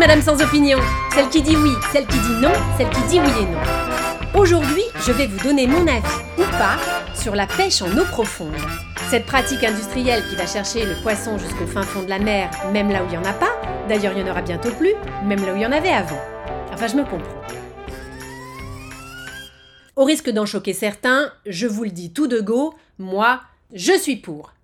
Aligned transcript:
Madame 0.00 0.22
sans 0.22 0.42
opinion, 0.42 0.78
celle 1.14 1.28
qui 1.28 1.42
dit 1.42 1.54
oui, 1.56 1.72
celle 1.92 2.06
qui 2.06 2.18
dit 2.18 2.40
non, 2.40 2.52
celle 2.78 2.88
qui 2.88 3.02
dit 3.02 3.20
oui 3.20 3.30
et 3.42 3.44
non. 3.44 4.40
Aujourd'hui, 4.40 4.82
je 5.06 5.12
vais 5.12 5.26
vous 5.26 5.38
donner 5.46 5.66
mon 5.66 5.86
avis 5.86 6.22
ou 6.38 6.42
pas 6.58 6.78
sur 7.14 7.34
la 7.36 7.46
pêche 7.46 7.82
en 7.82 7.96
eau 7.98 8.04
profonde. 8.06 8.56
Cette 9.10 9.26
pratique 9.26 9.62
industrielle 9.62 10.24
qui 10.28 10.36
va 10.36 10.46
chercher 10.46 10.86
le 10.86 10.94
poisson 11.02 11.36
jusqu'au 11.36 11.66
fin 11.66 11.82
fond 11.82 12.02
de 12.02 12.08
la 12.08 12.18
mer, 12.18 12.50
même 12.72 12.90
là 12.90 13.02
où 13.02 13.06
il 13.06 13.10
n'y 13.10 13.18
en 13.18 13.24
a 13.24 13.34
pas, 13.34 13.52
d'ailleurs 13.88 14.14
il 14.16 14.20
y 14.20 14.22
en 14.24 14.30
aura 14.32 14.40
bientôt 14.40 14.70
plus, 14.70 14.94
même 15.22 15.44
là 15.44 15.52
où 15.52 15.56
il 15.56 15.62
y 15.62 15.66
en 15.66 15.72
avait 15.72 15.92
avant. 15.92 16.20
Enfin, 16.72 16.86
je 16.86 16.96
me 16.96 17.04
comprends. 17.04 17.42
Au 19.96 20.04
risque 20.04 20.30
d'en 20.30 20.46
choquer 20.46 20.72
certains, 20.72 21.30
je 21.44 21.66
vous 21.66 21.84
le 21.84 21.90
dis 21.90 22.12
tout 22.12 22.26
de 22.26 22.40
go, 22.40 22.74
moi, 22.98 23.42
je 23.74 23.92
suis 23.92 24.16
pour. 24.16 24.54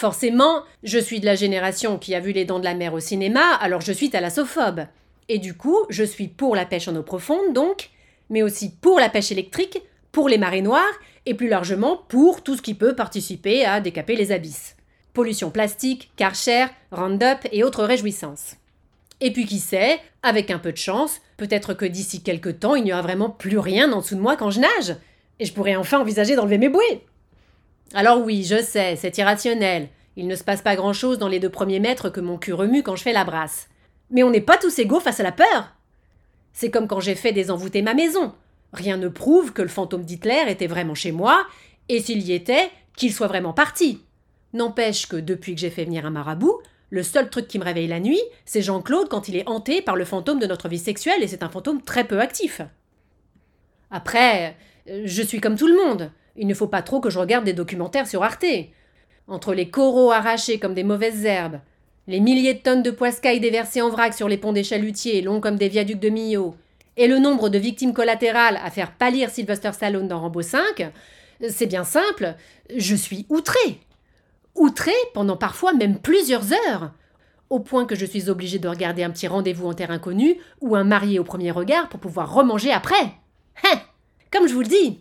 Forcément, 0.00 0.62
je 0.82 0.98
suis 0.98 1.20
de 1.20 1.26
la 1.26 1.34
génération 1.34 1.98
qui 1.98 2.14
a 2.14 2.20
vu 2.20 2.32
les 2.32 2.46
dents 2.46 2.58
de 2.58 2.64
la 2.64 2.72
mer 2.72 2.94
au 2.94 3.00
cinéma, 3.00 3.52
alors 3.56 3.82
je 3.82 3.92
suis 3.92 4.08
thalassophobe. 4.08 4.86
Et 5.28 5.38
du 5.38 5.52
coup, 5.52 5.76
je 5.90 6.04
suis 6.04 6.26
pour 6.26 6.56
la 6.56 6.64
pêche 6.64 6.88
en 6.88 6.96
eau 6.96 7.02
profonde, 7.02 7.52
donc, 7.52 7.90
mais 8.30 8.42
aussi 8.42 8.70
pour 8.70 8.98
la 8.98 9.10
pêche 9.10 9.30
électrique, 9.30 9.82
pour 10.10 10.30
les 10.30 10.38
marées 10.38 10.62
noires, 10.62 10.98
et 11.26 11.34
plus 11.34 11.50
largement 11.50 11.98
pour 12.08 12.42
tout 12.42 12.56
ce 12.56 12.62
qui 12.62 12.72
peut 12.72 12.96
participer 12.96 13.66
à 13.66 13.82
décaper 13.82 14.16
les 14.16 14.32
abysses. 14.32 14.74
Pollution 15.12 15.50
plastique, 15.50 16.10
karcher, 16.16 16.68
Roundup 16.92 17.46
et 17.52 17.62
autres 17.62 17.84
réjouissances. 17.84 18.56
Et 19.20 19.34
puis 19.34 19.44
qui 19.44 19.58
sait, 19.58 20.00
avec 20.22 20.50
un 20.50 20.58
peu 20.58 20.72
de 20.72 20.78
chance, 20.78 21.20
peut-être 21.36 21.74
que 21.74 21.84
d'ici 21.84 22.22
quelques 22.22 22.60
temps, 22.60 22.74
il 22.74 22.84
n'y 22.84 22.92
aura 22.94 23.02
vraiment 23.02 23.28
plus 23.28 23.58
rien 23.58 23.92
en 23.92 24.00
dessous 24.00 24.14
de 24.14 24.20
moi 24.20 24.38
quand 24.38 24.50
je 24.50 24.60
nage, 24.60 24.96
et 25.40 25.44
je 25.44 25.52
pourrai 25.52 25.76
enfin 25.76 26.00
envisager 26.00 26.36
d'enlever 26.36 26.56
mes 26.56 26.70
bouées. 26.70 27.02
Alors 27.92 28.22
oui, 28.22 28.44
je 28.44 28.62
sais, 28.62 28.96
c'est 28.96 29.18
irrationnel. 29.18 29.88
Il 30.16 30.28
ne 30.28 30.36
se 30.36 30.44
passe 30.44 30.62
pas 30.62 30.76
grand-chose 30.76 31.18
dans 31.18 31.28
les 31.28 31.40
deux 31.40 31.48
premiers 31.48 31.80
mètres 31.80 32.10
que 32.10 32.20
mon 32.20 32.38
cul 32.38 32.52
remue 32.52 32.82
quand 32.82 32.96
je 32.96 33.02
fais 33.02 33.12
la 33.12 33.24
brasse. 33.24 33.68
Mais 34.10 34.22
on 34.22 34.30
n'est 34.30 34.40
pas 34.40 34.58
tous 34.58 34.78
égaux 34.78 35.00
face 35.00 35.20
à 35.20 35.24
la 35.24 35.32
peur. 35.32 35.74
C'est 36.52 36.70
comme 36.70 36.88
quand 36.88 37.00
j'ai 37.00 37.14
fait 37.14 37.32
désenvoûter 37.32 37.82
ma 37.82 37.94
maison. 37.94 38.34
Rien 38.72 38.96
ne 38.96 39.08
prouve 39.08 39.52
que 39.52 39.62
le 39.62 39.68
fantôme 39.68 40.04
d'Hitler 40.04 40.44
était 40.48 40.66
vraiment 40.66 40.94
chez 40.94 41.10
moi, 41.10 41.44
et 41.88 42.00
s'il 42.00 42.22
y 42.22 42.32
était, 42.32 42.70
qu'il 42.96 43.12
soit 43.12 43.26
vraiment 43.26 43.52
parti. 43.52 44.02
N'empêche 44.52 45.06
que 45.06 45.16
depuis 45.16 45.54
que 45.54 45.60
j'ai 45.60 45.70
fait 45.70 45.84
venir 45.84 46.06
un 46.06 46.10
marabout, 46.10 46.60
le 46.90 47.02
seul 47.02 47.30
truc 47.30 47.48
qui 47.48 47.58
me 47.58 47.64
réveille 47.64 47.86
la 47.86 48.00
nuit, 48.00 48.20
c'est 48.44 48.62
Jean-Claude 48.62 49.08
quand 49.08 49.28
il 49.28 49.36
est 49.36 49.48
hanté 49.48 49.80
par 49.82 49.96
le 49.96 50.04
fantôme 50.04 50.40
de 50.40 50.46
notre 50.46 50.68
vie 50.68 50.78
sexuelle, 50.78 51.22
et 51.22 51.28
c'est 51.28 51.42
un 51.42 51.48
fantôme 51.48 51.82
très 51.82 52.04
peu 52.04 52.20
actif. 52.20 52.60
Après, 53.90 54.56
je 54.86 55.22
suis 55.22 55.40
comme 55.40 55.56
tout 55.56 55.68
le 55.68 55.76
monde. 55.76 56.10
Il 56.36 56.46
ne 56.46 56.54
faut 56.54 56.66
pas 56.66 56.82
trop 56.82 57.00
que 57.00 57.10
je 57.10 57.18
regarde 57.18 57.44
des 57.44 57.52
documentaires 57.52 58.06
sur 58.06 58.22
Arte. 58.22 58.44
Entre 59.28 59.54
les 59.54 59.70
coraux 59.70 60.10
arrachés 60.10 60.58
comme 60.58 60.74
des 60.74 60.84
mauvaises 60.84 61.24
herbes, 61.24 61.60
les 62.06 62.20
milliers 62.20 62.54
de 62.54 62.60
tonnes 62.60 62.82
de 62.82 62.90
poiscailles 62.90 63.40
déversées 63.40 63.82
en 63.82 63.90
vrac 63.90 64.14
sur 64.14 64.28
les 64.28 64.38
ponts 64.38 64.52
des 64.52 64.64
chalutiers, 64.64 65.22
longs 65.22 65.40
comme 65.40 65.56
des 65.56 65.68
viaducs 65.68 66.00
de 66.00 66.08
Millau, 66.08 66.56
et 66.96 67.06
le 67.06 67.18
nombre 67.18 67.48
de 67.48 67.58
victimes 67.58 67.94
collatérales 67.94 68.58
à 68.64 68.70
faire 68.70 68.92
pâlir 68.92 69.30
Sylvester 69.30 69.72
Stallone 69.72 70.08
dans 70.08 70.20
Rambo 70.20 70.42
5, 70.42 70.90
c'est 71.48 71.66
bien 71.66 71.84
simple, 71.84 72.34
je 72.74 72.94
suis 72.94 73.26
outré. 73.28 73.80
Outré 74.54 74.92
pendant 75.14 75.36
parfois 75.36 75.72
même 75.72 75.98
plusieurs 75.98 76.52
heures, 76.52 76.92
au 77.48 77.60
point 77.60 77.84
que 77.84 77.94
je 77.94 78.06
suis 78.06 78.28
obligé 78.28 78.58
de 78.58 78.68
regarder 78.68 79.02
un 79.02 79.10
petit 79.10 79.28
rendez-vous 79.28 79.66
en 79.66 79.74
terre 79.74 79.90
inconnue 79.90 80.36
ou 80.60 80.76
un 80.76 80.84
marié 80.84 81.18
au 81.18 81.24
premier 81.24 81.50
regard 81.50 81.88
pour 81.88 82.00
pouvoir 82.00 82.34
remanger 82.34 82.72
après. 82.72 83.12
Hein 83.64 83.80
Comme 84.32 84.48
je 84.48 84.54
vous 84.54 84.62
le 84.62 84.66
dis, 84.66 85.00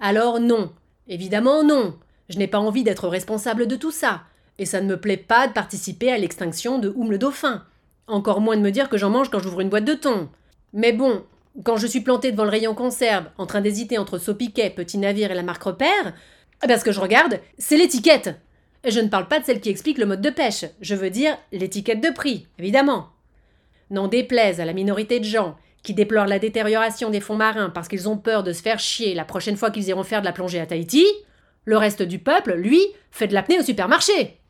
alors 0.00 0.40
non, 0.40 0.72
évidemment 1.08 1.62
non. 1.62 1.96
Je 2.28 2.38
n'ai 2.38 2.46
pas 2.46 2.58
envie 2.58 2.84
d'être 2.84 3.08
responsable 3.08 3.66
de 3.66 3.76
tout 3.76 3.90
ça. 3.90 4.22
Et 4.58 4.66
ça 4.66 4.80
ne 4.80 4.88
me 4.88 5.00
plaît 5.00 5.16
pas 5.16 5.48
de 5.48 5.52
participer 5.52 6.12
à 6.12 6.18
l'extinction 6.18 6.78
de 6.78 6.92
Oum 6.96 7.10
le 7.10 7.18
dauphin. 7.18 7.64
Encore 8.06 8.40
moins 8.40 8.56
de 8.56 8.62
me 8.62 8.70
dire 8.70 8.88
que 8.88 8.98
j'en 8.98 9.10
mange 9.10 9.30
quand 9.30 9.40
j'ouvre 9.40 9.60
une 9.60 9.68
boîte 9.68 9.84
de 9.84 9.94
thon. 9.94 10.28
Mais 10.72 10.92
bon, 10.92 11.24
quand 11.62 11.76
je 11.76 11.86
suis 11.86 12.00
planté 12.00 12.32
devant 12.32 12.44
le 12.44 12.50
rayon 12.50 12.74
conserve, 12.74 13.26
en 13.38 13.46
train 13.46 13.60
d'hésiter 13.60 13.98
entre 13.98 14.18
Sopiquet, 14.18 14.70
Petit 14.70 14.98
Navire 14.98 15.30
et 15.30 15.34
la 15.34 15.42
marque 15.42 15.62
Repère, 15.62 16.14
eh 16.62 16.66
bien 16.66 16.78
ce 16.78 16.84
que 16.84 16.92
je 16.92 17.00
regarde, 17.00 17.40
c'est 17.58 17.76
l'étiquette. 17.76 18.34
Et 18.84 18.90
je 18.90 19.00
ne 19.00 19.08
parle 19.08 19.28
pas 19.28 19.40
de 19.40 19.44
celle 19.44 19.60
qui 19.60 19.70
explique 19.70 19.98
le 19.98 20.06
mode 20.06 20.20
de 20.20 20.30
pêche, 20.30 20.66
je 20.80 20.94
veux 20.94 21.10
dire 21.10 21.36
l'étiquette 21.52 22.02
de 22.02 22.10
prix, 22.10 22.46
évidemment. 22.58 23.08
N'en 23.90 24.08
déplaise 24.08 24.60
à 24.60 24.64
la 24.64 24.72
minorité 24.72 25.20
de 25.20 25.24
gens 25.24 25.56
qui 25.84 25.94
déplorent 25.94 26.26
la 26.26 26.40
détérioration 26.40 27.10
des 27.10 27.20
fonds 27.20 27.36
marins 27.36 27.70
parce 27.70 27.86
qu'ils 27.86 28.08
ont 28.08 28.16
peur 28.16 28.42
de 28.42 28.52
se 28.52 28.62
faire 28.62 28.80
chier 28.80 29.14
la 29.14 29.24
prochaine 29.24 29.56
fois 29.56 29.70
qu'ils 29.70 29.88
iront 29.88 30.02
faire 30.02 30.20
de 30.20 30.26
la 30.26 30.32
plongée 30.32 30.58
à 30.58 30.66
Tahiti, 30.66 31.06
le 31.66 31.76
reste 31.76 32.02
du 32.02 32.18
peuple, 32.18 32.54
lui, 32.54 32.80
fait 33.12 33.28
de 33.28 33.34
l'apnée 33.34 33.60
au 33.60 33.62
supermarché. 33.62 34.40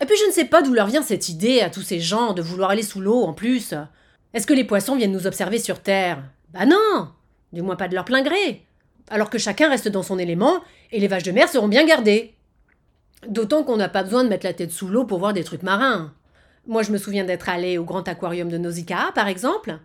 Et 0.00 0.06
puis 0.06 0.16
je 0.20 0.26
ne 0.26 0.32
sais 0.32 0.44
pas 0.44 0.60
d'où 0.60 0.74
leur 0.74 0.88
vient 0.88 1.02
cette 1.02 1.28
idée 1.28 1.60
à 1.60 1.70
tous 1.70 1.82
ces 1.82 2.00
gens 2.00 2.34
de 2.34 2.42
vouloir 2.42 2.70
aller 2.70 2.82
sous 2.82 3.00
l'eau 3.00 3.22
en 3.22 3.32
plus. 3.32 3.72
Est-ce 4.34 4.46
que 4.46 4.52
les 4.52 4.64
poissons 4.64 4.96
viennent 4.96 5.12
nous 5.12 5.26
observer 5.26 5.58
sur 5.58 5.80
Terre? 5.80 6.22
Bah 6.52 6.66
non 6.66 7.08
Du 7.52 7.62
moins 7.62 7.76
pas 7.76 7.88
de 7.88 7.94
leur 7.94 8.04
plein 8.04 8.22
gré. 8.22 8.66
Alors 9.10 9.30
que 9.30 9.38
chacun 9.38 9.68
reste 9.68 9.88
dans 9.88 10.02
son 10.02 10.18
élément 10.18 10.60
et 10.90 10.98
les 10.98 11.08
vaches 11.08 11.22
de 11.22 11.32
mer 11.32 11.48
seront 11.48 11.68
bien 11.68 11.86
gardées. 11.86 12.34
D'autant 13.28 13.62
qu'on 13.62 13.76
n'a 13.76 13.88
pas 13.88 14.02
besoin 14.02 14.24
de 14.24 14.28
mettre 14.28 14.46
la 14.46 14.54
tête 14.54 14.72
sous 14.72 14.88
l'eau 14.88 15.04
pour 15.04 15.20
voir 15.20 15.32
des 15.34 15.44
trucs 15.44 15.62
marins. 15.62 16.12
Moi, 16.66 16.82
je 16.82 16.90
me 16.90 16.98
souviens 16.98 17.24
d'être 17.24 17.48
allé 17.48 17.78
au 17.78 17.84
grand 17.84 18.06
aquarium 18.08 18.48
de 18.48 18.58
Nausicaa, 18.58 19.12
par 19.14 19.28
exemple. 19.28 19.78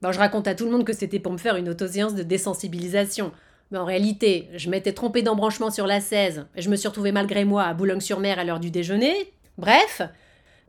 Bon, 0.00 0.12
je 0.12 0.18
raconte 0.18 0.46
à 0.46 0.54
tout 0.54 0.64
le 0.64 0.70
monde 0.70 0.84
que 0.84 0.92
c'était 0.92 1.18
pour 1.18 1.32
me 1.32 1.38
faire 1.38 1.56
une 1.56 1.68
autoséance 1.68 2.14
de 2.14 2.22
désensibilisation. 2.22 3.32
Mais 3.70 3.78
en 3.78 3.84
réalité, 3.84 4.48
je 4.54 4.70
m'étais 4.70 4.92
trompé 4.92 5.22
d'embranchement 5.22 5.70
sur 5.70 5.86
la 5.86 6.00
16, 6.00 6.46
et 6.56 6.62
je 6.62 6.70
me 6.70 6.76
suis 6.76 6.88
retrouvée 6.88 7.12
malgré 7.12 7.44
moi 7.44 7.64
à 7.64 7.74
Boulogne-sur-Mer 7.74 8.38
à 8.38 8.44
l'heure 8.44 8.60
du 8.60 8.70
déjeuner. 8.70 9.32
Bref, 9.58 10.02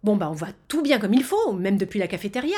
bon 0.03 0.17
bah 0.17 0.27
on 0.29 0.33
voit 0.33 0.49
tout 0.67 0.81
bien 0.81 0.99
comme 0.99 1.13
il 1.13 1.23
faut, 1.23 1.53
même 1.53 1.77
depuis 1.77 1.99
la 1.99 2.07
cafétéria. 2.07 2.57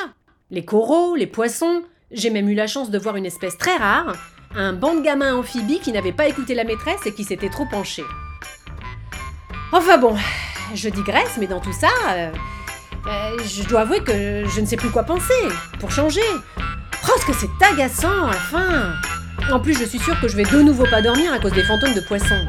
Les 0.50 0.66
coraux, 0.66 1.16
les 1.16 1.28
poissons, 1.28 1.84
j'ai 2.12 2.30
même 2.30 2.50
eu 2.50 2.56
la 2.56 2.68
chance 2.68 2.90
de 2.90 2.98
voir 2.98 3.18
une 3.18 3.26
espèce 3.26 3.58
très 3.58 3.76
rare, 3.76 4.16
un 4.56 4.74
banc 4.74 4.96
de 4.96 5.02
gamins 5.02 5.36
amphibies 5.36 5.80
qui 5.80 5.92
n'avait 5.92 6.12
pas 6.12 6.28
écouté 6.28 6.56
la 6.56 6.64
maîtresse 6.64 7.06
et 7.06 7.14
qui 7.14 7.24
s'était 7.24 7.50
trop 7.50 7.66
penché. 7.66 8.04
Enfin 9.72 9.98
bon, 9.98 10.16
je 10.74 10.90
digresse, 10.90 11.38
mais 11.40 11.48
dans 11.48 11.62
tout 11.62 11.74
ça, 11.74 11.90
euh, 12.10 12.32
euh, 13.08 13.38
je 13.44 13.64
dois 13.64 13.82
avouer 13.82 14.02
que 14.04 14.46
je 14.48 14.62
ne 14.62 14.66
sais 14.66 14.78
plus 14.78 14.90
quoi 14.90 15.04
penser, 15.04 15.34
pour 15.80 15.92
changer. 15.92 16.22
Oh, 17.04 17.20
ce 17.20 17.26
que 17.26 17.34
c'est 17.34 17.66
agaçant, 17.66 18.28
enfin 18.28 18.94
En 19.52 19.60
plus, 19.60 19.78
je 19.78 19.86
suis 19.86 20.00
sûre 20.00 20.20
que 20.20 20.28
je 20.28 20.36
vais 20.36 20.44
de 20.44 20.62
nouveau 20.62 20.86
pas 20.86 21.02
dormir 21.02 21.34
à 21.34 21.40
cause 21.40 21.54
des 21.54 21.64
fantômes 21.64 21.94
de 21.94 22.02
poissons. 22.02 22.48